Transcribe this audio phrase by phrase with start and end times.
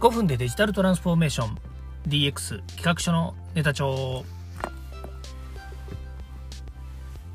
[0.00, 1.58] 5分でデジタルトランスフォーメーション。
[2.08, 3.90] DX 企画書のネタ帳。
[3.90, 4.24] お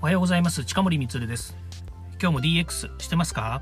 [0.01, 0.65] はようございます。
[0.65, 1.55] 近森光です。
[2.19, 3.61] 今日も DX してますか？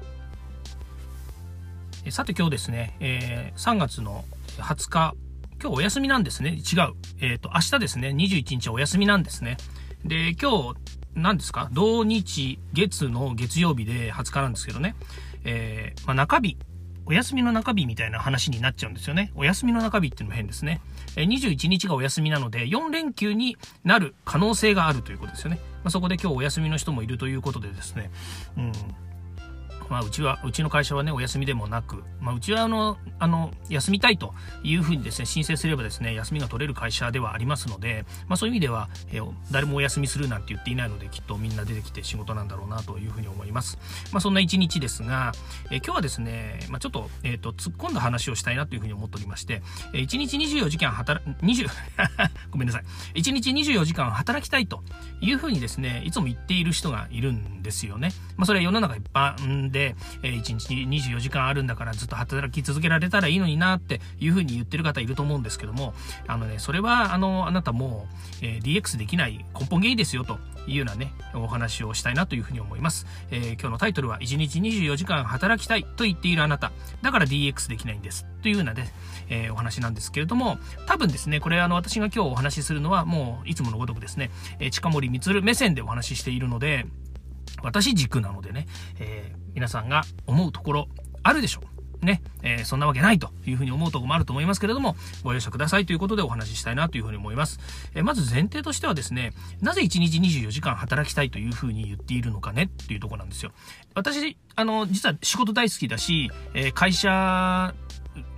[2.12, 4.24] さて今日ですね、えー、3月の
[4.60, 5.16] 20日。
[5.62, 6.52] 今日お休みなんですね。
[6.52, 6.94] 違う。
[7.20, 8.08] えっ、ー、と明日ですね。
[8.08, 9.58] 21日お休みなんですね。
[10.06, 10.80] で今日
[11.14, 11.68] 何ですか？
[11.74, 14.96] 土日月の月曜日で20日なんですけどね、
[15.44, 16.58] えー、まあ、中日
[17.06, 19.32] お休みの中日みたいな話になっちゃうんですよね。
[19.36, 20.82] お休みの中日っていうのも変ですね。
[21.16, 25.60] 21日がお休みなので、4連休になる可能性があるということですよね。
[25.84, 28.10] まあ、そこで今日お休みの人もいるということでですね、
[28.58, 28.72] うん、
[29.90, 34.34] まあ、うちは、うちの会社はね、お休みでもなく、まあ、うちはあの、あの、休みたいと
[34.64, 43.78] いうふうにですね、申請すればですね、休みが取れる会社ではありますので、まあ、そういう意味では、えー、誰もお休みするなんて言っていないので、きっとみんな出てきて仕事なんだろうなというふうに思います。
[44.12, 45.34] まあ、そんな一日ですが、
[45.70, 49.62] えー、今日はですね、まあ、ちょっと、えっ、ー、と、突っ込んだ話をしたいなというふうに思っておりまして、
[49.94, 51.70] えー、1日24時間働、20
[52.52, 53.20] ごめんなさい。
[53.20, 54.84] 1日24時間働きたいと
[55.22, 58.12] いうふうにですね、いつも言っている人がいるんですよね。
[58.38, 65.94] まあ、それは世の中一般で、えー、1日24時間あるんだからずっと働き続けられたらいいのになっていうふうに言ってる方いると思うんですけども、
[66.28, 68.08] あのね、それは、あの、あなたも
[68.42, 73.06] う、えー、DX できない根本原因ですよというようなね、お話をしたいなというふうに思います。
[73.32, 76.72] えー、今日のタイトルは、1日24時間働きたいと言っているあなた、
[77.02, 78.26] だから DX できないんです。
[78.42, 78.94] というようなね、
[79.30, 86.86] えー、お話なんですけれども、多分ですね、これあの、私が今日お話しするのは、もういつものごとくですね、えー、近森光目線でお話ししているので、
[87.64, 88.68] 私軸なのでね、
[89.00, 90.88] えー、皆さんが思うところ
[91.24, 91.74] あるでしょう。
[92.04, 97.60] ね、えー、そんなわけないというふうに思うところもあると思いますけれども、ご容赦くださいということでお話ししたいなというふうに思います。
[97.96, 103.52] えー、まず前提としてはですね、なぜ1日24時間働きたいというふうに言っているのかねっていうところなんですよ。
[103.96, 107.74] 私、あの、実は仕事大好きだし、えー、会社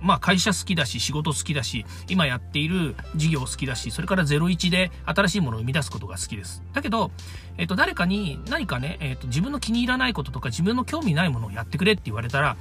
[0.00, 6.62] まあ会社好きだし仕事好きだし今やっている事業好きだしそれから01で新しいものを生み出すことが好きです。
[6.72, 7.10] だけど、
[7.58, 12.56] えっと、誰かに何かね、えっと、自分の気に入らないこととか自分の興味ないものをやってくれって言われたら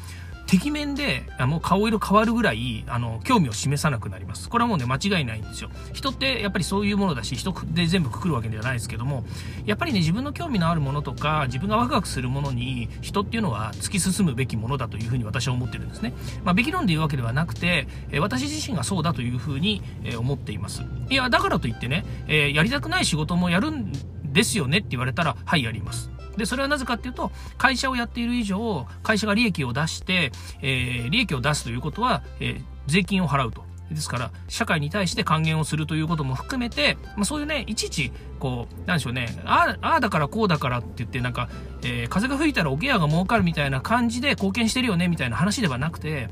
[0.55, 4.47] 敵面で、もう顔色変わるぐらい、あの、興味を示さなくなります。
[4.47, 5.69] これはもうね、間違いないんですよ。
[5.91, 9.25] 人ってやっぱりそういうものだし、人で全部くくるわけではないですけども、
[9.65, 16.13] やっぱりね、自分の興味のあるものとか、自分がワクワクするものに、人っていうのは突き進むべきものだというふうに私は思ってるんですね。
[16.45, 20.83] まあ、べき論で言うわけではなくて、え私自身がそうだというふうに、え思っています。
[21.09, 23.91] いや、だからといってね、えやりたくない仕事もやるん
[24.23, 26.14] ですよねって言われたら、はい、やります。
[26.38, 30.31] で、それはなぜかっていうと、会社をやっている以上、会社が利益を出して、
[30.62, 33.63] えー、利益を出すということは、えー、税金を払うと。
[33.91, 41.50] ですから、社会に対して還元をするということも含めて、まあ、そういうね、いちいち、こう、なんでしょうね、ああだからこうだからって言って、なんか、
[41.84, 46.29] えー、風が吹いたらおケアが儲かるみたいな感じで貢献してるよね、みたいな話ではなくて、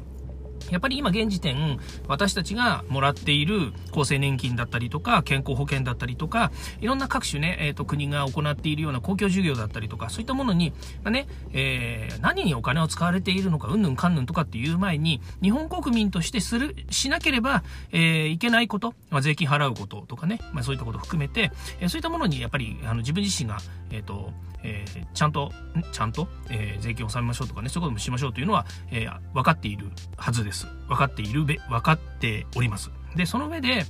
[0.72, 6.52] やっぱり今現時点、私たちがもらっている厚生年金だったりとか、健康保険だったりとか、
[6.82, 10.72] いろんな各種ね、えっ、ー、と、国が行っているような公共事業だったりとか、そういったものに、
[11.04, 23.58] まあ、ね、えー、何にお金を使われているのか、うんぬんかんぬんとかっていう前に、日本国民としてする、しなければ、えー、いけないこと、まあ、税金払うこととかね、まあ、そういったことを含めて、えー、そういったものにやっぱり、あの、自分自身が、
[23.92, 24.32] えっ、と、
[24.64, 25.52] えー、ちゃんと、
[25.92, 29.88] ちゃんと、えー、税金を納めましょうとかね、そういうこともしましょうというのは、えー、分かっている
[30.18, 30.53] はずです。
[30.88, 32.92] 分かっているべ、分かっております。
[33.16, 33.86] で、その上で、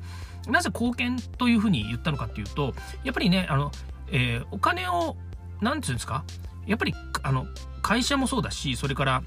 [0.48, 3.72] なぜ貢献というふうに言ったのかっていうと、やっぱりね、あの、
[4.12, 5.16] えー、お金を、
[5.62, 6.24] なんていうんですか、
[6.66, 7.46] やっぱり、あの、
[7.82, 9.24] 会社もそうだし、それから、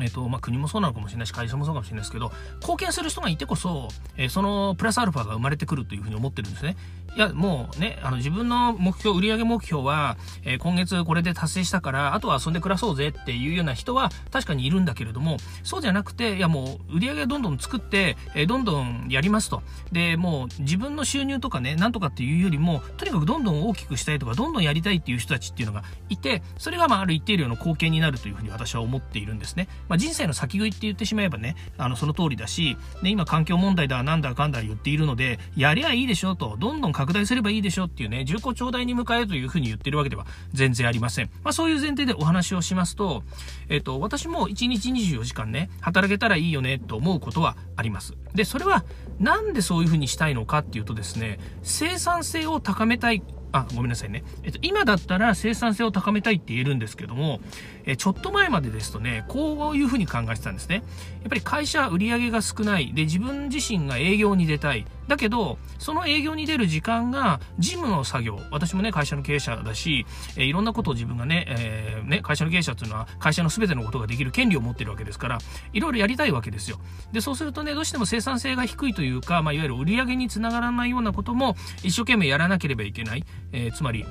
[0.00, 2.30] えっ、と、まあ、国もそうなのかもしれないし、会社もそうかもしれないですけど、
[2.60, 6.76] 貢献する人がいてこそ、えー、そのプラスアルファが生まれてくるというふうに思ってるんですね。
[7.16, 19.62] いや、もうね、あの、自分の目標、売上目標は、えー、今月これで達成したから、あとは遊んで暮らそうぜっていうような人は確かにいるんだけれども、そうじゃなくて、いやもう、売上どんどん作って、えー、どんどんやりますと。
[19.90, 29.68] で、もう、自分の収入とかね、なんとかっていうよりも、とにかくどんどん大きくしたいとか、どんどんやりたいっていう人たちっていうのがいて、それがまあ、ある一定量の貢献になるというふうに私は思っているんですね。
[29.88, 41.30] まあ、人生の先食いって言ってしまえばね、あの、その通りだし、ね、今環境問題だ、なんだかんだ言っているので、やりゃいいでしょと、どんどん拡大すればいいでしょっていうね、重厚長大に迎えというふうに言ってるわけでは全然ありません。
[41.44, 43.22] まあ、そういう前提でお話をしますと、
[43.68, 48.14] えっ、と、私も1日24時間ね、働けたらいいよねと思うことはあります。
[48.34, 48.84] で、それは、
[49.20, 53.22] なんでそういうふうにしたいのかっていうとですね、生産性を高めたい
[53.52, 54.24] あ、ごめんなさいね。
[54.42, 57.40] えっと、今だったら生産性を高めたいって言えるんですけども、
[57.88, 60.82] えちょっと前までですとね、こういうふうに考えてたんですね。
[61.22, 62.92] やっぱり会社売上が少ない。
[62.92, 64.86] で、自分自身が営業に出たい。
[65.08, 68.40] だけど、その営業に出る時間が、事務の作業。
[68.50, 70.04] 私もね、会社の経営者だし、
[70.36, 75.38] えいろんなことを自分がね、えー、ね、会社の経営者っていうのは、会社の全てのことができる権利を持ってるわけですから、
[75.72, 76.78] いろいろやりたいわけですよ。
[77.12, 83.24] で、そうするとね、どうしても生産性が低いというか、まあ、いわゆる売上につながらないようなことも、一生懸命やらなければいけない。
[83.52, 84.04] えー、つまり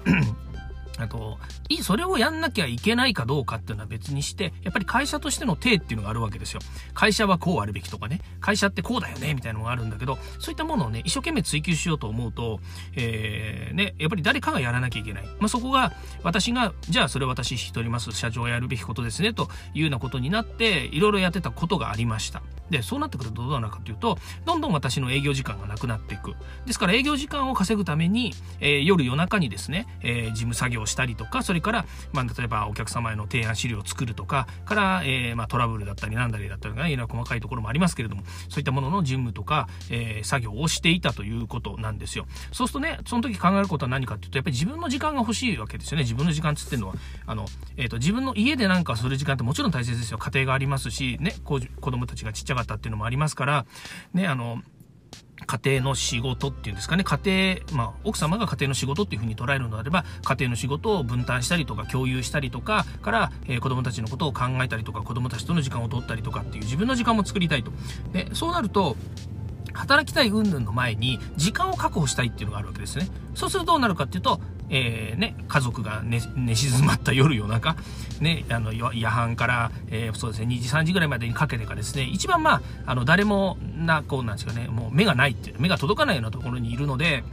[0.97, 1.37] あと、
[1.81, 6.59] それをやんなきゃいけないかどうかっていうのは別にして、やっぱり会社としての体っていうのがあるわけですよ。
[6.93, 12.59] 会社はこうあるべきとかね、会社ってこうだよね、みたいなのがあるんだけど、そういったものをね、一生懸命追求しようと思うと、
[12.95, 15.23] えー、ね、やっぱり誰かがやらなきゃいけない。
[15.39, 22.41] まあ、そこが、私が、じゃあそれ私引き取ります、社長やるべきことですね、というようなことになって、いろいろやってたことがありました。
[22.69, 26.35] で、そうなってくるとどうなるかというと、どんどん私の営業時間がなくなっていく。
[26.65, 42.25] ですから営業時間を稼ぐために、えー、夜夜中にですね、えー、事務作業したりとか、それから、まあ、例えばお客様への提案資料を作るとか、から、えー、まあ、トラブルだったりなんだりだったりね、いろいろ細かいところもありますけれども、そういったものの事務とか、え作業をしていたということなんですよ。
[42.51, 46.03] そうするとね、その時考えることは何かっていうと、やっぱり自分の時間が欲しいわけですよね。
[46.03, 46.95] 自分の時間つってるのは、
[47.25, 47.45] あの、
[47.75, 50.17] えっ、と、自分の家でなんかする時間ってもちろん大切ですよ。
[50.17, 53.65] 家庭がありますし、ね、子供たちがちっちゃかったっていうのもありますから、
[54.13, 54.61] ね、あの、
[55.45, 67.71] 家庭の仕事っていうんですかね、家庭、まあ、奥様が家庭の仕事っていうふうに捉えるのであれば、家庭の仕事を分担したりとか、共有したりとか、から、えー、子供たちのことを考えたりとか、子供たちとの時間を取ったりとかっていう自分の時間も作りたいと。
[68.11, 68.97] で、そうなると、
[69.73, 73.07] 働きたい云々の前に時間を確保したいっていうのがあるわけですね。
[73.35, 77.75] そうするとどうなるかっていうと、えー、ね、家族が寝寝静まった夜夜中、
[78.19, 87.23] ね、あの夜半から、えー、そうですね、2時、3時ぐらいまでにかけてがですね、一番まあ、あの誰もな、こうなんですかね、もう目がないっていう、目が届かないようなところにいるので、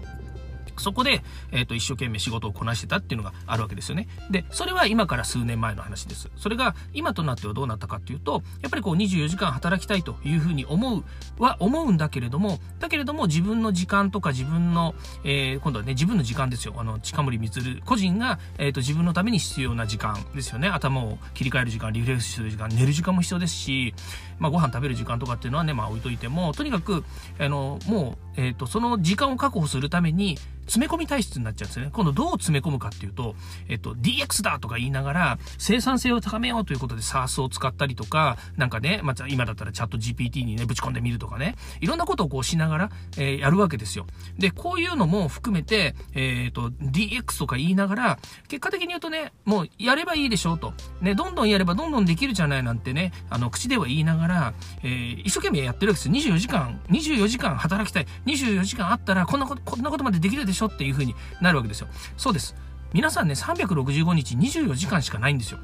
[0.80, 1.22] そこで、
[1.52, 4.08] え、ー、と、一生懸命仕事をこなしてたっていうのがあるわけですよね。
[4.30, 6.30] で、それは今から数年前の話です。
[6.36, 11.04] それが今となってはどうなったかっていうと、やっぱりこう24時間働きたいというふうに思う
[11.38, 14.94] は思うんだけれども、だけれども自分の時間とか自分の、
[15.24, 16.74] えー、今度はね、自分の時間ですよ。
[16.76, 20.68] あの、近森光個人が、え、ー、と、自分のために必要な時間ですよね。
[20.68, 23.94] 頭を切り替える時間、リフレッシュする時間、寝る時間も必要ですし、
[24.38, 27.04] まあ、ご飯食べる時間とかっていうのはね、まあ置いといても、とにかく、
[27.38, 31.90] あの、もう、えっ、と、その時間を確保するために、詰め込み体質になっちゃうんですね。
[31.92, 33.34] 今度どう詰め込むかっていうと、
[33.68, 44.06] えっと、DX だとか言いながら、生産性を高めようということで SARS を使ったりとか、なんかね、まあ、今だったらチャット GPT にね、ぶち込んでみるとかね、いろんなことをこうしながら、えー、やるわけですよ。
[44.38, 50.72] で、こういうのも含めて、えっ、ー、と、DX とか言いながら、結果的に言うとね、もうやればいいでしょうと。
[51.00, 56.34] ね、どんどんやればどんどんできるじゃないなんてね、あの、口では言いながら、えー、一生懸命やってるわけですよ。
[56.34, 58.06] 24時間、24時間働きたい。
[58.26, 61.88] 24時間あったら、こんなこと、こんなことまでできるでしょっていうふうになるわけですよ。
[62.16, 62.54] そうです。
[62.92, 65.58] 皆さんね、365日24時間しかないんですよ。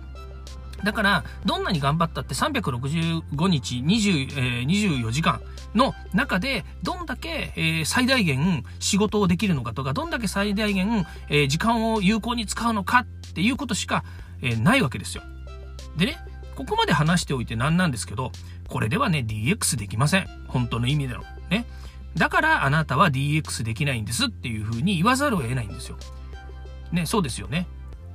[0.85, 5.41] だから、どんなに頑張ったって365日20、えー、24時間
[5.75, 14.05] の中で、どんだけ、えー、最大限仕事をできるのかとか、どんだけ最大限、えー、時間を有効に使うのかっていうことしか、
[14.43, 15.23] えないわけですよ。
[15.99, 16.19] でね、
[16.57, 18.33] ここまで話しておいて何なんですけど、
[18.69, 20.27] これではね、DX できません。
[20.49, 21.23] 本当の意味での。
[21.51, 21.67] ね。
[22.17, 25.97] だからあなたは DX できないんですっていうふうに言わざるを得ないんですよ。
[26.93, 27.67] ね、そうですよね。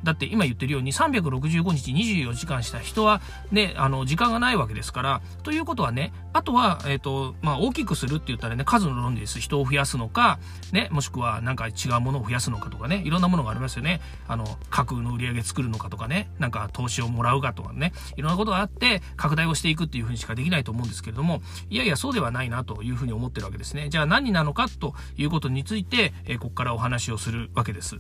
[0.06, 3.22] だって今言ってるように365日24時間した人は
[3.52, 9.40] ね、あの、時間がないわけですから、ということはね、あとは、えっ、ー、と、まあ、大きくするって言ったらね、数の論理です。
[9.40, 10.40] 人を増やすのか、
[10.72, 14.00] ね、もしくはなんか違うものを増やすのかとかね、いろんなものがありますよね。
[14.28, 23.90] あの、架空の売り上げ作るのかとかね、なんか投資をもらうかとかね、いろんなことがあって、拡大をしていくっていうふうにしかできないと思うんですけれども、いやいや、そうではないなというふうに思ってるわけですね。
[23.90, 28.00] じゃあ何なのかということについて、えー、ここからお話をするわけです。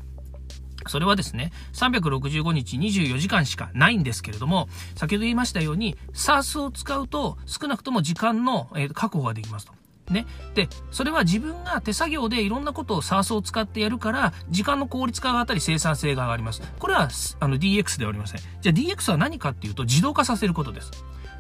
[0.87, 9.73] それはですね、365日24時間しかないんですけれども、先ほど言いましたように、SARS を使うと少なくとも時間の、え確保ができますと。
[10.11, 10.25] ね。
[10.53, 16.61] で、それは自分が手作業でいろんなことを SARS を使ってやるから、時間の効率化が上がったり生産性が上がります。
[16.79, 18.41] これはあの DX ではありません。
[18.61, 20.91] じゃあ DX は何かっていうと自動化させることです。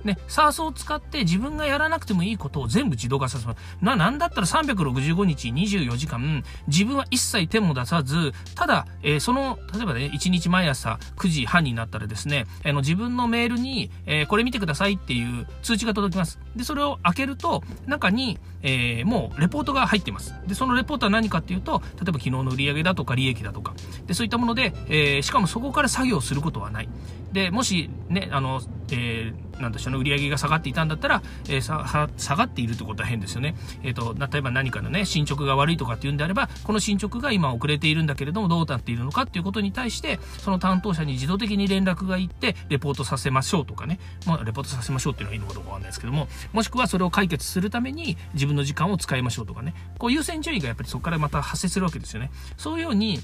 [0.05, 3.57] ね、SARS を使って自分がやらなくてもいいことを全部自動化させます。
[3.81, 16.39] な、なんだったら365日24時間、自分は一切手も出さず、ただ、えー、その、例えばね、1日毎朝9時半になったらですね、あの、自分のメールに、えー、これ見てくださいっていう通知が届きます。
[16.55, 20.35] で、それを開けると、中に、えー、もうレポートが入っています。
[20.47, 23.73] で、そのレポートは何かっていうと、例えば昨日の売り上げだとか利益だとか、
[24.05, 26.89] で、そういったもので、え、しかもそこから作業することはない。
[27.31, 33.55] で、もしね、あの、えー、なんでしょうね、売り上げが下がっていたんだったら、えー、下がっているってことは変ですよね。
[33.83, 52.31] えっ、ー、と、例えば何かのね、進捗が悪いとかっていうんであれば、この進捗が今遅れているんだけれども、どうなっているのかっていうことに対して、その担当者に自動的に連絡がいって、レポートさせましょうとかね、まあ、レポートさせましょうっていうのはいいのかどうかわかんないですけども、もしくはそれを解決するために自分の時間を使いましょうとかね、こう優先順位がやっぱりそこからまた発生するわけですよね。
[52.57, 53.19] そういうように、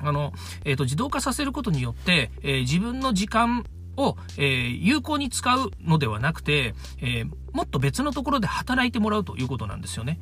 [0.00, 0.32] あの、
[0.64, 3.64] えっ、ー、と、自動化させることによって、えー、自分の時間
[3.98, 10.18] を、えー、有効に使うのではなくて、えもっと別のところで働いてもらうということなんですよね。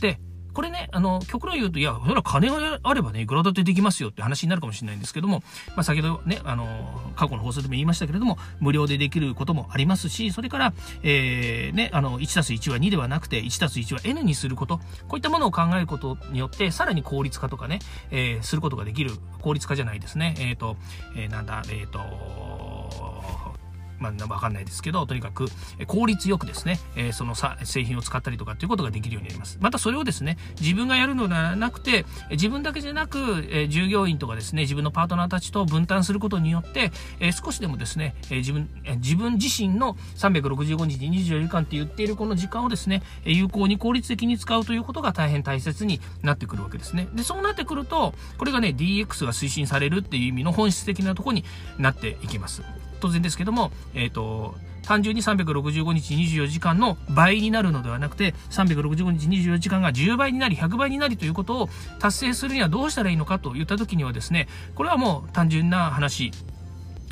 [0.00, 0.18] で、
[0.54, 14.78] これね、あの、極論言うと、いや、それは金があればね、いくらだってできますよって話になるかもしれないんですけども、まあ、先ほどね、あの、過去の放送でも言いましたけれども、無料でできることもありますし、それから、えー、ね、あの、1たす1は2ではなくて、1たす1は n にすること、
[15.08, 17.80] こういったものを考えることによって、さらに効率化とかね、
[18.12, 20.76] えー、することができる、効率化じゃないですね、えっ、ー、と、
[21.16, 23.63] えー、なんだ、えっ、と、ああ。
[23.98, 25.46] まあ、わかんないですけど、とにかく
[25.86, 29.58] 効率よくですね、えー、その製品を使ったりとかっていうことができるようになります。
[29.60, 47.08] またそれをですね、自分がやるのではなくて、自分だけじゃなく、えー、従業員とかですね、自分のパートナーたちと分担することによって、えー、少しでもですね、え自分、え自分自身の365日24時間って言っているこの時間をですね、有効に効率的に使うということが大変大切になってくるわけですね。
[47.14, 51.44] で、そうなってくると、これがね、DX が推進されるっていう意味の本質的なところに
[51.78, 52.62] なっていきます。
[53.04, 61.68] 当然ですけども、えっ、ー、と、単純に365日24時間の倍になるのではなくて、365日24時間が10倍になり、100倍になりということを
[61.98, 66.30] 達成するにはどうしたらいいのかといった時にはですね、これはもう単純な話、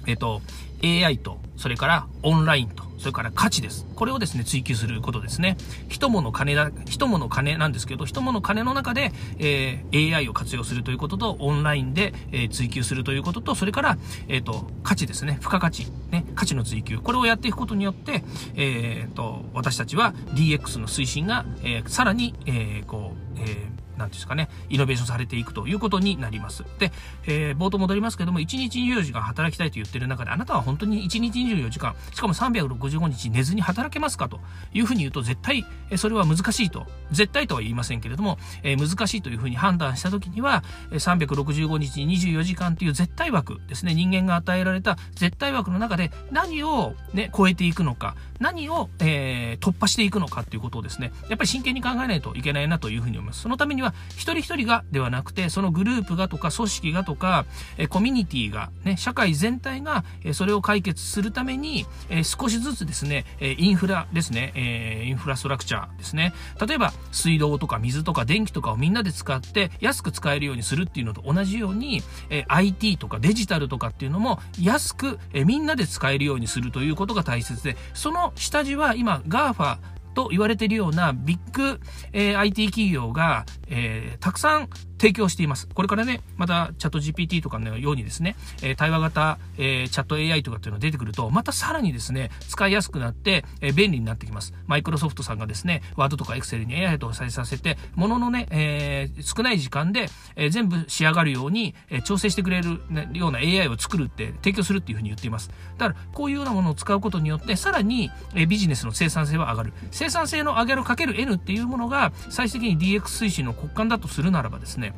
[0.07, 0.43] えっ、ー、と、
[0.83, 3.87] AI と、それからオンラインと、それから価値です。
[3.95, 5.57] これをですね、追求することですね。
[5.89, 15.39] 人物金だ、人物金なんですけど、人物金の中で、えー、AI を活用するということと、オンラインで、えー、追求するということと、それから、えっ、ー、と、価値ですね。
[15.41, 15.87] 付加価値。
[16.11, 16.99] ね、価値の追求。
[16.99, 26.65] これをやっていくことによって、えっ、と、私たちは DX の推進が、えさらに、えこう、えーなんですかね、イノベーションされていくということになります。
[26.79, 26.93] で、
[27.27, 34.41] えー、冒頭戻りますけども、1日24時間働きたいと言ってる中で、あなたは本当に1日24時間、しかも365日寝ずに働けますかと
[34.73, 53.43] いうふうに言うと、絶対、それは難しいと、絶対とは言いませんけれども、えー、難しいというふうに判断したときには、365日24時間という絶対枠ですね、人間が与えられた絶対枠の中で何をね、超えていくのか、何を、えー、突破していくのかっていうことをですね、やっぱり真剣に考えないといけないなというふうに思います。
[53.43, 57.45] そのためには、一人一人がではなくて、そのグループがとか組織がとか、
[57.77, 66.33] えコミュニティが、ね、社会全体が、えそれを解決するために、え少しずつですね、えインフラですね、えインフラストラクチャーですね。
[66.67, 79.79] 例えば、水道とか水とか電気とかをみんなで使って安く使えるようにするっていうのと同じように、え IT とかデジタルとかっていうのも安く、えみんなで使えるようにするということが大切で、その下地は今 GAFA
[80.15, 81.81] と言われているようなビッグ、
[82.13, 84.69] えー、IT 企業が、えー、たくさん
[85.03, 85.67] 提供しています。
[85.67, 94.55] これからね、またチャット GPT とかのようにですね、えー、対話型、えー、チャット AI とかっていうのが出てくると、またさらにですね、使いやすくなって、え、便利になってきます。
[94.69, 105.51] マイクロソフトさんがですね、ワードとかエクセルに AI 搭載させて、もののね、えー、少ない時間で、え、全部仕上がるように、え、調整してくれる、ね、ような AI を作るって、提供するっていうふうに言っています。
[105.79, 109.73] だから、こういうようなものを使うことによって、さらに、え、ビジネスの生産性は上がる。
[109.91, 114.92] 生産性の上げるかける N っていうものが、最終的に DX 推進の骨幹だとするならばですね、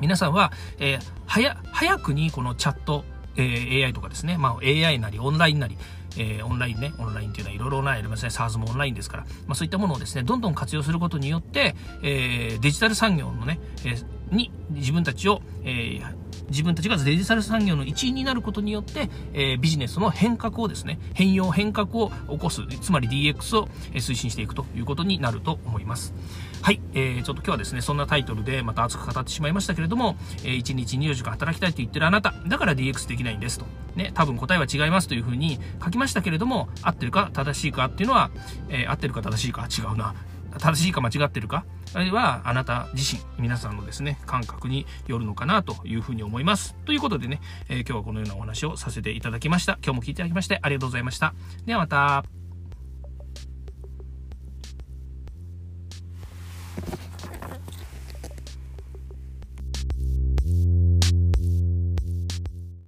[0.00, 3.04] 皆さんは、えー、早、早くにこのチャット、
[3.36, 5.76] えー、AI とかですね、まあ AI なりオンラインなり、
[6.18, 26.14] えー、オンラインね、オンラインっていうのはいろいろなありますね、SARS もオンラインですから、まあそういったものをですね、どんどん活用することによって、えー、デジタル産業のね、えー、に自分たちを、えー、自分たちがデジタル産業の一員になることによって、えー、ビジネスの変革をですね、変容変革を起こす、つまり DX を推進していくということになると思います。
[26.62, 33.66] はい、えー、ちょっと今日はですね、そんなタイトルでまた熱く語ってしまいましたけれども、えー、1日24時間働きたいと言ってるあなた、だから DX できないんですと。
[33.94, 38.30] ね、多分答えは違いますというふうに書きましたけれども、合ってるか正しいかっていうのは、
[38.68, 40.14] えー、合ってるか正しいか違うな。
[40.58, 41.64] 正しいか間違ってるか？
[41.94, 46.74] あるいはあなた自身、皆さんのですね、感覚によるのかなというふうに思います。
[46.84, 49.78] ということでね、えー、今日はこのようなお話をさせていただきました。
[49.84, 51.34] 今日も聞いていただきましてありがとうございました。
[51.64, 52.45] ではまた。